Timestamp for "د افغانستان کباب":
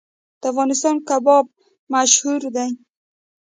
0.39-1.45